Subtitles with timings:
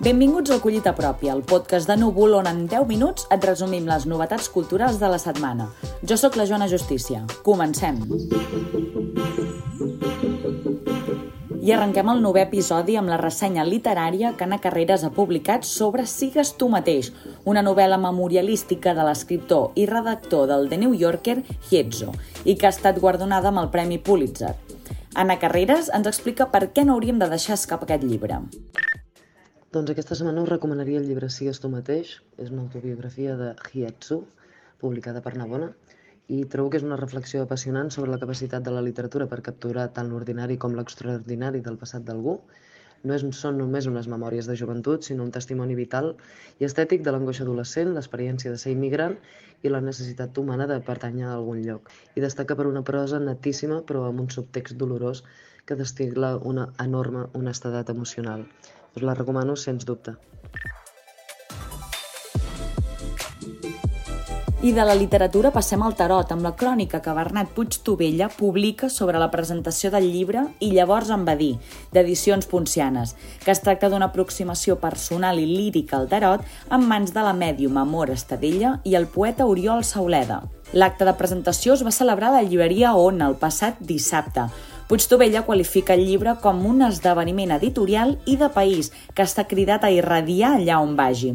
[0.00, 4.06] Benvinguts al Collita Pròpia, el podcast de Núvol on en 10 minuts et resumim les
[4.08, 5.66] novetats culturals de la setmana.
[6.08, 7.20] Jo sóc la Joana Justícia.
[7.44, 7.98] Comencem!
[11.60, 16.06] I arrenquem el novè episodi amb la ressenya literària que Anna Carreras ha publicat sobre
[16.08, 17.12] Sigues tu mateix,
[17.44, 22.16] una novel·la memorialística de l'escriptor i redactor del The New Yorker, Hietzo,
[22.48, 24.56] i que ha estat guardonada amb el Premi Pulitzer.
[25.12, 28.40] Anna Carreras ens explica per què no hauríem de deixar escapar aquest llibre.
[29.74, 32.08] Doncs aquesta setmana us recomanaria el llibre Sigues tu mateix.
[32.44, 34.16] És una autobiografia de Hietsu,
[34.80, 35.68] publicada per Navona,
[36.36, 39.84] i trobo que és una reflexió apassionant sobre la capacitat de la literatura per capturar
[39.98, 42.34] tant l'ordinari com l'extraordinari del passat d'algú.
[43.06, 46.16] No és, són només unes memòries de joventut, sinó un testimoni vital
[46.58, 49.14] i estètic de l'angoixa adolescent, l'experiència de ser immigrant
[49.62, 51.94] i la necessitat humana de pertànyer a algun lloc.
[52.18, 55.22] I destaca per una prosa netíssima, però amb un subtext dolorós
[55.66, 58.46] que destil·la una enorme honestedat emocional.
[58.96, 60.16] Us la recomano sens dubte.
[64.60, 68.90] I de la literatura passem al tarot, amb la crònica que Bernat Puig Tovella publica
[68.92, 71.54] sobre la presentació del llibre I llavors em va dir,
[71.96, 77.24] d'Edicions Poncianes, que es tracta d'una aproximació personal i lírica al tarot en mans de
[77.24, 80.42] la mèdium Amor Estadella i el poeta Oriol Sauleda.
[80.76, 84.44] L'acte de presentació es va celebrar a la llibreria ON el passat dissabte,
[84.90, 89.90] Puigtovella qualifica el llibre com un esdeveniment editorial i de país que està cridat a
[89.94, 91.30] irradiar allà on vagi.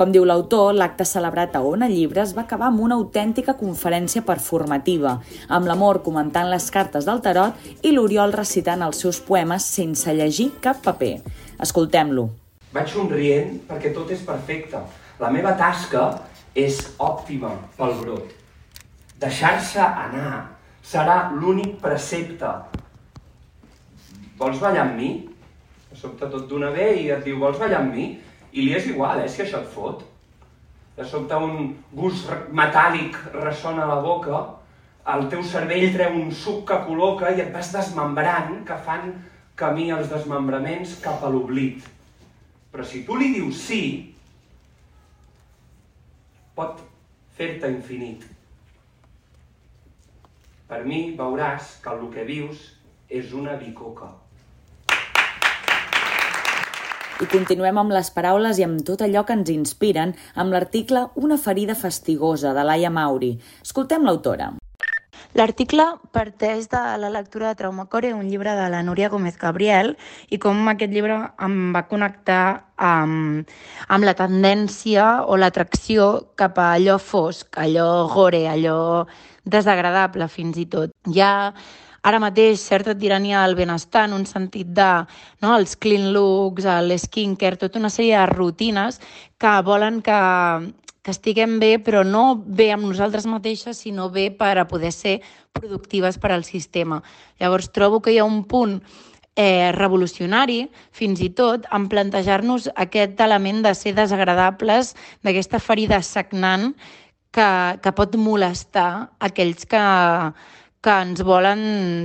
[0.00, 5.12] Com diu l'autor, l'acte celebrat a Ona Llibres va acabar amb una autèntica conferència performativa,
[5.58, 10.54] amb l'amor comentant les cartes del tarot i l'Oriol recitant els seus poemes sense llegir
[10.64, 11.18] cap paper.
[11.68, 12.30] Escoltem-lo.
[12.72, 14.80] Vaig somrient perquè tot és perfecte.
[15.20, 16.08] La meva tasca
[16.56, 18.32] és òptima pel brot.
[19.20, 22.54] Deixar-se anar serà l'únic precepte.
[24.36, 25.10] Vols ballar amb mi?
[25.88, 28.10] De sobte tot d'una ve i et diu, vols ballar amb mi?
[28.52, 30.04] I li és igual, eh, si això et fot.
[30.96, 34.42] De sobte un gust metàl·lic ressona a la boca,
[35.14, 39.12] el teu cervell treu un suc que col·loca i et vas desmembrant, que fan
[39.56, 41.84] camí als desmembraments cap a l'oblit.
[42.72, 43.82] Però si tu li dius sí,
[46.56, 46.82] pot
[47.38, 48.26] fer-te infinit.
[50.66, 52.72] Per mi veuràs que el que vius
[53.08, 54.10] és una bicoca.
[57.16, 61.38] I continuem amb les paraules i amb tot allò que ens inspiren amb l'article Una
[61.40, 63.30] ferida fastigosa, de Laia Mauri.
[63.64, 64.50] Escoltem l'autora.
[65.36, 69.94] L'article parteix de la lectura de Traumacore, un llibre de la Núria Gómez Gabriel,
[70.28, 72.42] i com aquest llibre em va connectar
[72.76, 73.48] amb,
[73.88, 78.78] amb la tendència o l'atracció cap a allò fosc, allò gore, allò
[79.44, 80.92] desagradable fins i tot.
[81.08, 81.34] Hi ha
[82.06, 84.90] ara mateix certa tirania al benestar en un sentit de
[85.42, 86.68] no, els clean looks,
[87.02, 89.00] skincare, tota una sèrie de rutines
[89.38, 90.20] que volen que,
[91.02, 95.20] que estiguem bé, però no bé amb nosaltres mateixes, sinó bé per a poder ser
[95.52, 97.02] productives per al sistema.
[97.40, 98.78] Llavors trobo que hi ha un punt
[99.34, 104.94] eh, revolucionari, fins i tot, en plantejar-nos aquest element de ser desagradables,
[105.26, 106.72] d'aquesta ferida sagnant
[107.34, 107.50] que,
[107.82, 109.82] que pot molestar aquells que,
[110.86, 111.60] que ens volen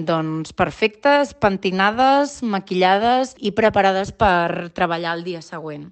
[0.09, 5.91] doncs, perfectes, pentinades, maquillades i preparades per treballar el dia següent.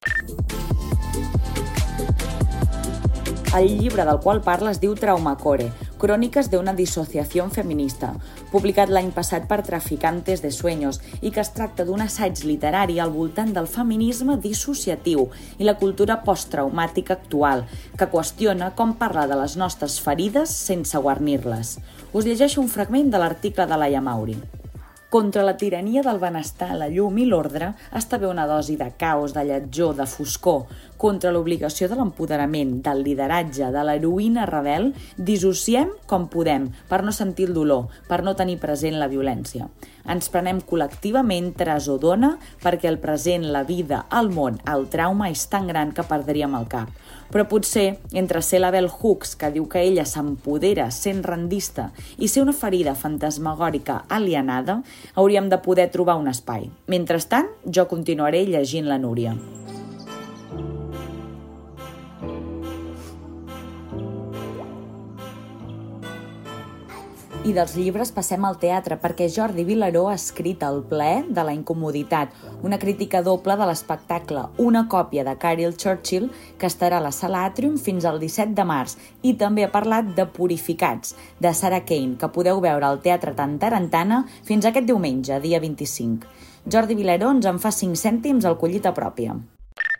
[3.54, 8.14] El llibre del qual parla es diu Traumacore, Cròniques d'una dissociació feminista,
[8.54, 13.12] publicat l'any passat per Traficantes de Sueños i que es tracta d'un assaig literari al
[13.12, 15.26] voltant del feminisme dissociatiu
[15.58, 17.66] i la cultura posttraumàtica actual,
[18.00, 21.76] que qüestiona com parlar de les nostres ferides sense guarnir-les.
[22.14, 24.40] Us llegeixo un fragment de l'article de Laia Mauri.
[25.09, 29.34] Contra la tirania del benestar, la llum i l'ordre està bé una dosi de caos,
[29.34, 30.68] de lletjor, de foscor.
[31.02, 37.50] Contra l'obligació de l'empoderament, del lideratge, de l'heroïna rebel, dissociem com podem per no sentir
[37.50, 39.66] el dolor, per no tenir present la violència.
[40.06, 45.34] Ens prenem col·lectivament tras o dona perquè el present, la vida, el món, el trauma
[45.34, 46.94] és tan gran que perdríem el cap
[47.31, 52.28] però potser entre ser la Bell Hooks, que diu que ella s'empodera sent rendista, i
[52.28, 54.81] ser una ferida fantasmagòrica alienada,
[55.16, 56.70] hauríem de poder trobar un espai.
[56.87, 59.37] Mentrestant, jo continuaré llegint la Núria.
[67.49, 71.55] I dels llibres passem al teatre perquè Jordi Vilaró ha escrit El ple de la
[71.55, 76.28] incomoditat, una crítica doble de l'espectacle, una còpia de Carol Churchill
[76.61, 78.93] que estarà a la sala Atrium fins al 17 de març
[79.25, 84.28] i també ha parlat de Purificats, de Sarah Kane, que podeu veure al Teatre Tantarantana
[84.46, 86.29] fins aquest diumenge, dia 25.
[86.69, 89.40] Jordi Vilaró ens en fa 5 cèntims al collita pròpia.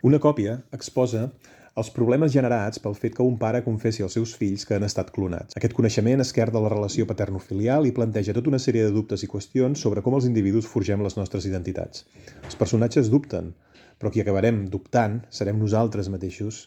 [0.06, 1.32] Una còpia exposa
[1.78, 5.12] els problemes generats pel fet que un pare confessi als seus fills que han estat
[5.14, 5.54] clonats.
[5.56, 9.84] Aquest coneixement esquerda la relació paterno-filial i planteja tota una sèrie de dubtes i qüestions
[9.86, 12.04] sobre com els individus forgem les nostres identitats.
[12.44, 13.54] Els personatges dubten,
[14.00, 16.66] però qui acabarem dubtant serem nosaltres mateixos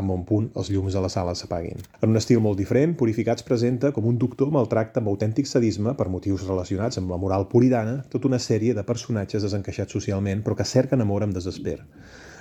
[0.00, 1.78] en bon punt els llums de la sala s'apaguin.
[2.02, 6.08] En un estil molt diferent, Purificats presenta com un doctor maltracta amb autèntic sadisme, per
[6.10, 10.66] motius relacionats amb la moral puritana, tota una sèrie de personatges desencaixats socialment, però que
[10.66, 11.78] cerquen amor amb desesper.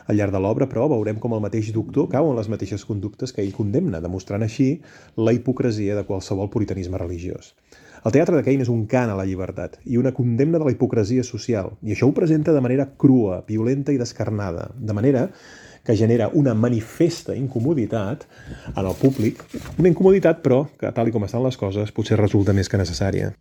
[0.07, 3.31] Al llarg de l'obra, però, veurem com el mateix doctor cau en les mateixes conductes
[3.31, 4.69] que ell condemna, demostrant així
[5.15, 7.53] la hipocresia de qualsevol puritanisme religiós.
[8.03, 10.73] El teatre de Kane és un cant a la llibertat i una condemna de la
[10.73, 15.29] hipocresia social, i això ho presenta de manera crua, violenta i descarnada, de manera
[15.83, 18.25] que genera una manifesta incomoditat
[18.75, 19.43] en el públic,
[19.77, 23.33] una incomoditat però que, tal com estan les coses, potser resulta més que necessària.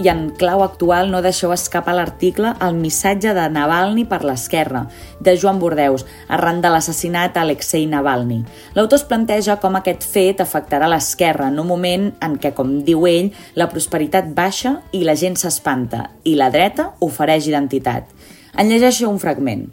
[0.00, 4.86] I en clau actual no deixeu escapar l'article El missatge de Navalny per l'esquerra,
[5.20, 8.40] de Joan Bordeus, arran de l'assassinat Alexei Navalny.
[8.76, 13.04] L'autor es planteja com aquest fet afectarà l'esquerra en un moment en què, com diu
[13.10, 18.08] ell, la prosperitat baixa i la gent s'espanta, i la dreta ofereix identitat.
[18.56, 19.68] En llegeixo un fragment.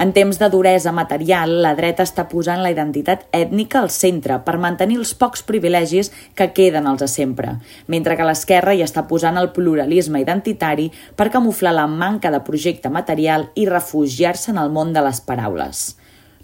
[0.00, 4.54] En temps de duresa material, la dreta està posant la identitat ètnica al centre per
[4.56, 9.36] mantenir els pocs privilegis que queden als de sempre, mentre que l'esquerra hi està posant
[9.36, 10.88] el pluralisme identitari
[11.20, 15.84] per camuflar la manca de projecte material i refugiar-se en el món de les paraules.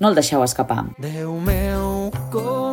[0.04, 0.82] No el deixeu escapar.
[1.00, 2.65] Déu meu, com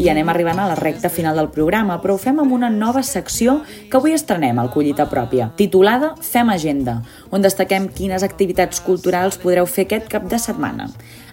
[0.00, 3.02] i anem arribant a la recta final del programa, però ho fem amb una nova
[3.04, 3.58] secció
[3.90, 9.68] que avui estrenem al Collita Pròpia, titulada Fem Agenda, on destaquem quines activitats culturals podreu
[9.68, 10.88] fer aquest cap de setmana.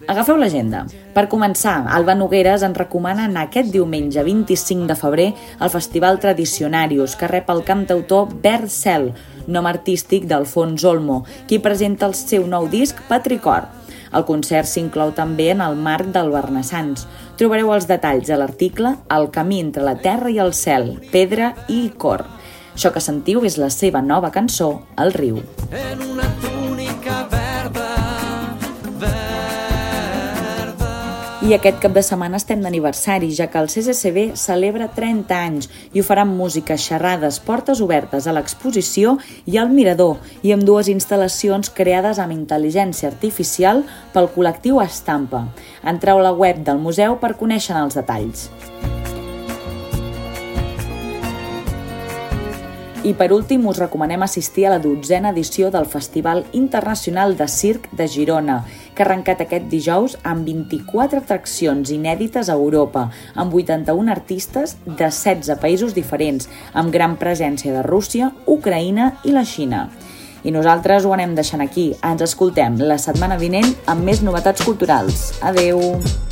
[0.07, 0.85] Agafeu l'agenda.
[1.15, 7.15] Per començar, Alba Nogueres ens recomana anar aquest diumenge 25 de febrer al Festival Tradicionarius,
[7.15, 9.13] que rep el cantautor Bert Cel,
[9.47, 13.71] nom artístic d'Alfons Olmo, qui presenta el seu nou disc Patricor.
[14.15, 17.07] El concert s'inclou també en el marc del Bernassans.
[17.37, 21.87] Trobareu els detalls a l'article El camí entre la terra i el cel, pedra i
[21.97, 22.25] cor.
[22.77, 25.41] Això que sentiu és la seva nova cançó, El riu.
[25.71, 26.56] en una
[31.47, 36.01] I aquest cap de setmana estem d'aniversari, ja que el CCCB celebra 30 anys i
[36.01, 39.15] ho farà amb música, xerrades, portes obertes a l'exposició
[39.47, 45.45] i al mirador, i amb dues instal·lacions creades amb intel·ligència artificial pel col·lectiu Estampa.
[45.87, 48.49] Entreu a la web del museu per conèixer els detalls.
[53.07, 57.85] I per últim us recomanem assistir a la dotzena edició del Festival Internacional de Circ
[57.95, 58.57] de Girona,
[58.95, 65.07] que ha arrencat aquest dijous amb 24 atraccions inèdites a Europa, amb 81 artistes de
[65.07, 69.87] 16 països diferents, amb gran presència de Rússia, Ucraïna i la Xina.
[70.43, 71.93] I nosaltres ho anem deixant aquí.
[72.03, 75.31] Ens escoltem la setmana vinent amb més novetats culturals.
[75.39, 76.26] Adeu!